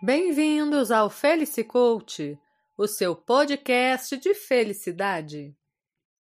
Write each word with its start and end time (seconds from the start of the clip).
Bem-vindos 0.00 0.92
ao 0.92 1.10
Felici 1.10 1.64
Coach, 1.64 2.40
o 2.76 2.86
seu 2.86 3.16
podcast 3.16 4.16
de 4.16 4.32
felicidade. 4.32 5.58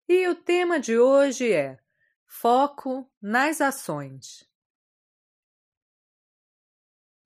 E 0.08 0.28
o 0.28 0.36
tema 0.36 0.78
de 0.78 0.96
hoje 0.96 1.52
é 1.52 1.80
Foco 2.24 3.10
nas 3.20 3.60
ações. 3.60 4.48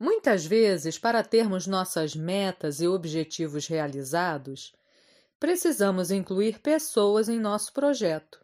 Muitas 0.01 0.47
vezes, 0.47 0.99
para 0.99 1.23
termos 1.23 1.67
nossas 1.67 2.17
metas 2.17 2.81
e 2.81 2.89
objetivos 2.89 3.67
realizados, 3.67 4.75
precisamos 5.39 6.11
incluir 6.11 6.61
pessoas 6.61 7.29
em 7.29 7.39
nosso 7.39 7.75
projeto, 7.75 8.43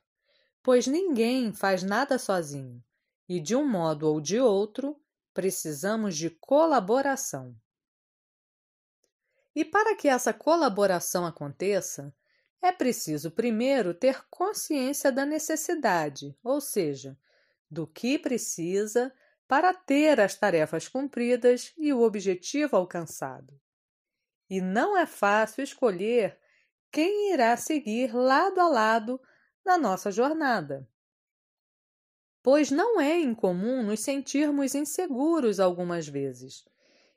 pois 0.63 0.87
ninguém 0.87 1.55
faz 1.55 1.83
nada 1.83 2.19
sozinho 2.19 2.85
e, 3.27 3.41
de 3.41 3.57
um 3.57 3.67
modo 3.67 4.07
ou 4.07 4.21
de 4.21 4.39
outro, 4.39 4.95
precisamos 5.33 6.15
de 6.19 6.29
colaboração. 6.29 7.57
E 9.55 9.65
para 9.65 9.95
que 9.95 10.09
essa 10.09 10.33
colaboração 10.33 11.25
aconteça, 11.25 12.15
é 12.61 12.73
preciso 12.73 13.31
primeiro 13.31 13.93
ter 13.93 14.25
consciência 14.29 15.13
da 15.13 15.25
necessidade, 15.25 16.37
ou 16.43 16.61
seja, 16.61 17.17
do 17.71 17.87
que 17.87 18.19
precisa 18.19 19.13
para 19.47 19.75
ter 19.75 20.19
as 20.21 20.35
tarefas 20.35 20.89
cumpridas 20.89 21.73
e 21.77 21.93
o 21.93 22.01
objetivo 22.01 22.77
alcançado. 22.77 23.61
E 24.49 24.61
não 24.61 24.97
é 24.97 25.07
fácil 25.07 25.63
escolher 25.63 26.39
quem 26.91 27.33
irá 27.33 27.57
seguir 27.57 28.15
lado 28.15 28.61
a 28.61 28.69
lado 28.69 29.21
na 29.65 29.77
nossa 29.77 30.11
jornada. 30.11 30.89
Pois 32.43 32.71
não 32.71 33.01
é 33.01 33.19
incomum 33.19 33.83
nos 33.83 34.01
sentirmos 34.01 34.75
inseguros 34.75 35.59
algumas 35.59 36.07
vezes. 36.07 36.65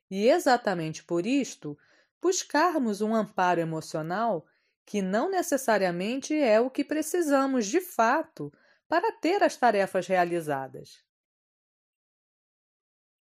E 0.09 0.29
exatamente 0.29 1.03
por 1.03 1.25
isto, 1.25 1.77
buscarmos 2.21 3.01
um 3.01 3.13
amparo 3.13 3.59
emocional 3.59 4.45
que 4.85 5.01
não 5.01 5.29
necessariamente 5.29 6.33
é 6.33 6.59
o 6.61 6.69
que 6.69 6.83
precisamos 6.83 7.65
de 7.67 7.81
fato 7.81 8.51
para 8.87 9.11
ter 9.11 9.43
as 9.43 9.57
tarefas 9.57 10.07
realizadas. 10.07 11.03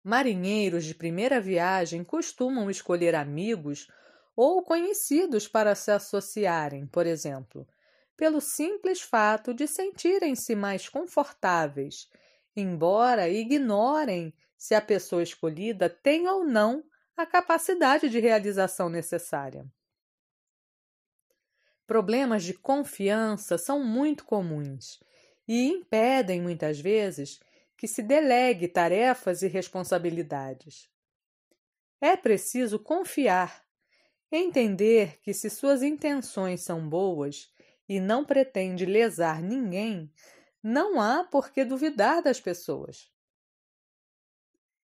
Marinheiros 0.05 0.85
de 0.85 0.95
primeira 0.95 1.41
viagem 1.41 2.05
costumam 2.05 2.71
escolher 2.71 3.15
amigos 3.15 3.89
ou 4.37 4.63
conhecidos 4.63 5.49
para 5.49 5.75
se 5.75 5.91
associarem, 5.91 6.87
por 6.87 7.07
exemplo, 7.07 7.67
pelo 8.17 8.41
simples 8.41 9.01
fato 9.01 9.53
de 9.55 9.67
sentirem-se 9.67 10.55
mais 10.55 10.89
confortáveis, 10.89 12.09
embora 12.55 13.29
ignorem 13.29 14.35
se 14.57 14.75
a 14.75 14.81
pessoa 14.81 15.23
escolhida 15.23 15.89
tem 15.89 16.29
ou 16.29 16.45
não 16.45 16.85
a 17.19 17.27
capacidade 17.27 18.09
de 18.09 18.21
realização 18.21 18.89
necessária. 18.89 19.67
Problemas 21.85 22.45
de 22.45 22.55
confiança 22.55 23.59
são 23.59 23.83
muito 23.83 24.25
comuns 24.25 25.01
e 25.49 25.67
impedem, 25.67 26.41
muitas 26.41 26.79
vezes, 26.79 27.41
que 27.77 27.89
se 27.89 28.05
delegue 28.05 28.69
tarefas 28.69 29.43
e 29.43 29.49
responsabilidades. 29.49 30.89
É 32.01 32.17
preciso 32.17 32.79
confiar, 32.79 33.67
entender 34.31 35.19
que, 35.21 35.35
se 35.35 35.51
suas 35.51 35.83
intenções 35.83 36.61
são 36.61 36.89
boas 36.89 37.53
e 37.89 37.99
não 37.99 38.25
pretende 38.25 38.87
lesar 38.87 39.43
ninguém, 39.43 40.09
não 40.63 41.01
há 41.01 41.25
por 41.25 41.51
que 41.51 41.65
duvidar 41.65 42.23
das 42.23 42.41
pessoas. 42.41 43.11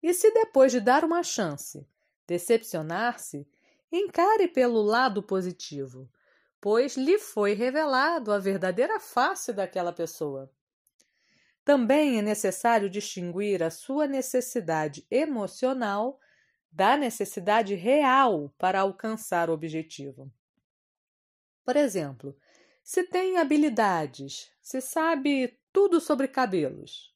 E 0.01 0.15
se 0.15 0.31
depois 0.31 0.71
de 0.71 0.79
dar 0.79 1.05
uma 1.05 1.25
chance 1.25 1.85
decepcionar-se, 2.33 3.47
encare 3.93 4.49
pelo 4.49 4.81
lado 4.81 5.23
positivo, 5.23 6.11
pois 6.59 6.97
lhe 6.97 7.19
foi 7.19 7.53
revelado 7.53 8.33
a 8.33 8.39
verdadeira 8.39 8.99
face 8.99 9.53
daquela 9.53 9.93
pessoa. 9.93 10.51
Também 11.63 12.19
é 12.19 12.23
necessário 12.23 12.89
distinguir 12.89 13.63
a 13.63 13.71
sua 13.71 14.07
necessidade 14.07 15.07
emocional 15.11 16.19
da 16.71 16.97
necessidade 16.97 17.75
real 17.75 18.51
para 18.57 18.81
alcançar 18.81 19.51
o 19.51 19.53
objetivo. 19.53 20.33
Por 21.63 21.77
exemplo, 21.77 22.35
se 22.83 23.03
tem 23.03 23.37
habilidades, 23.37 24.51
se 24.63 24.81
sabe 24.81 25.61
tudo 25.71 26.01
sobre 26.01 26.27
cabelos, 26.29 27.15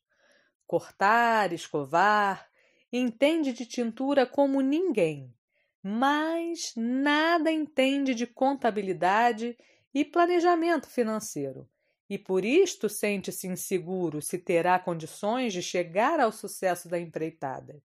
cortar, 0.66 1.54
escovar, 1.54 2.45
entende 2.92 3.52
de 3.52 3.66
tintura 3.66 4.26
como 4.26 4.60
ninguém, 4.60 5.34
mas 5.82 6.72
nada 6.76 7.50
entende 7.50 8.14
de 8.14 8.26
contabilidade 8.26 9.56
e 9.94 10.04
planejamento 10.04 10.88
financeiro, 10.88 11.68
e 12.08 12.18
por 12.18 12.44
isto 12.44 12.88
sente-se 12.88 13.46
inseguro 13.46 14.20
se 14.22 14.38
terá 14.38 14.78
condições 14.78 15.52
de 15.52 15.62
chegar 15.62 16.20
ao 16.20 16.32
sucesso 16.32 16.88
da 16.88 16.98
empreitada. 16.98 17.82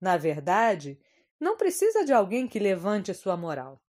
Na 0.00 0.16
verdade, 0.16 0.98
não 1.38 1.56
precisa 1.56 2.04
de 2.04 2.12
alguém 2.12 2.46
que 2.48 2.58
levante 2.58 3.12
sua 3.14 3.36
moral, 3.36 3.82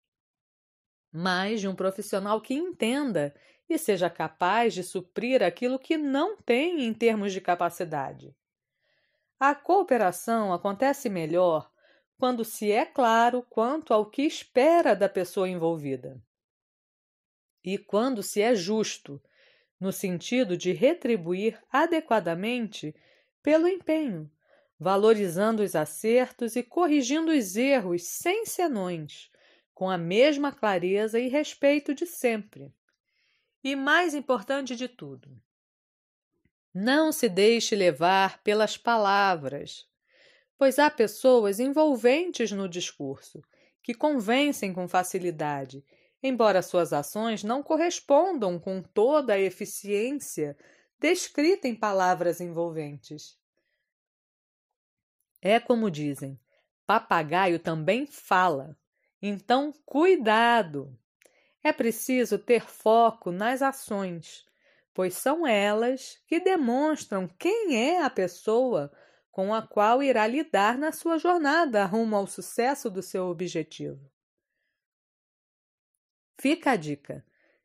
mas 1.12 1.60
de 1.60 1.68
um 1.68 1.74
profissional 1.74 2.40
que 2.40 2.54
entenda 2.54 3.34
e 3.68 3.78
seja 3.78 4.08
capaz 4.08 4.74
de 4.74 4.82
suprir 4.82 5.42
aquilo 5.42 5.78
que 5.78 5.96
não 5.96 6.36
tem 6.36 6.82
em 6.84 6.94
termos 6.94 7.32
de 7.32 7.40
capacidade. 7.40 8.34
A 9.38 9.54
cooperação 9.54 10.52
acontece 10.52 11.10
melhor 11.10 11.70
quando 12.18 12.44
se 12.44 12.72
é 12.72 12.86
claro 12.86 13.42
quanto 13.50 13.92
ao 13.92 14.08
que 14.08 14.22
espera 14.22 14.96
da 14.96 15.08
pessoa 15.08 15.48
envolvida. 15.48 16.18
E 17.62 17.76
quando 17.76 18.22
se 18.22 18.40
é 18.40 18.54
justo, 18.54 19.22
no 19.78 19.92
sentido 19.92 20.56
de 20.56 20.72
retribuir 20.72 21.62
adequadamente 21.70 22.94
pelo 23.42 23.68
empenho, 23.68 24.30
valorizando 24.78 25.62
os 25.62 25.76
acertos 25.76 26.56
e 26.56 26.62
corrigindo 26.62 27.30
os 27.30 27.56
erros 27.56 28.04
sem 28.04 28.46
senões, 28.46 29.30
com 29.74 29.90
a 29.90 29.98
mesma 29.98 30.50
clareza 30.50 31.20
e 31.20 31.28
respeito 31.28 31.94
de 31.94 32.06
sempre. 32.06 32.72
E 33.62 33.76
mais 33.76 34.14
importante 34.14 34.74
de 34.74 34.88
tudo, 34.88 35.38
não 36.78 37.10
se 37.10 37.26
deixe 37.26 37.74
levar 37.74 38.42
pelas 38.42 38.76
palavras, 38.76 39.88
pois 40.58 40.78
há 40.78 40.90
pessoas 40.90 41.58
envolventes 41.58 42.52
no 42.52 42.68
discurso 42.68 43.42
que 43.82 43.94
convencem 43.94 44.74
com 44.74 44.86
facilidade, 44.86 45.82
embora 46.22 46.60
suas 46.60 46.92
ações 46.92 47.42
não 47.42 47.62
correspondam 47.62 48.58
com 48.58 48.82
toda 48.82 49.32
a 49.32 49.38
eficiência 49.38 50.54
descrita 51.00 51.66
em 51.66 51.74
palavras 51.74 52.42
envolventes. 52.42 53.38
É 55.40 55.58
como 55.58 55.90
dizem: 55.90 56.38
papagaio 56.86 57.58
também 57.58 58.04
fala. 58.04 58.76
Então, 59.22 59.72
cuidado! 59.86 60.94
É 61.64 61.72
preciso 61.72 62.38
ter 62.38 62.66
foco 62.66 63.32
nas 63.32 63.62
ações 63.62 64.44
pois 64.96 65.12
são 65.12 65.46
elas 65.46 66.18
que 66.26 66.40
demonstram 66.40 67.28
quem 67.28 67.76
é 67.76 68.02
a 68.02 68.08
pessoa 68.08 68.90
com 69.30 69.52
a 69.52 69.60
qual 69.60 70.02
irá 70.02 70.26
lidar 70.26 70.78
na 70.78 70.90
sua 70.90 71.18
jornada 71.18 71.84
rumo 71.84 72.16
ao 72.16 72.26
sucesso 72.26 72.90
do 72.90 73.02
seu 73.02 73.26
objetivo. 73.26 74.10
Fica 76.40 76.70
a 76.70 76.76
dica: 76.76 77.22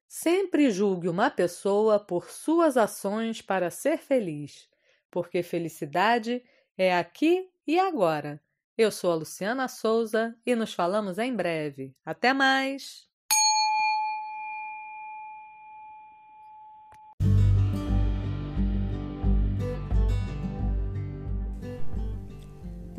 sempre 0.09 0.69
julgue 0.69 1.07
uma 1.07 1.31
pessoa 1.31 1.97
por 1.97 2.29
suas 2.29 2.75
ações 2.75 3.41
para 3.41 3.71
ser 3.71 3.97
feliz, 3.97 4.69
porque 5.09 5.41
felicidade 5.41 6.43
é 6.77 6.93
aqui 6.93 7.49
e 7.65 7.79
agora. 7.79 8.43
Eu 8.77 8.91
sou 8.91 9.09
a 9.09 9.15
Luciana 9.15 9.69
Souza 9.69 10.37
e 10.45 10.53
nos 10.53 10.73
falamos 10.73 11.17
em 11.17 11.33
breve. 11.33 11.95
Até 12.03 12.33
mais! 12.33 13.10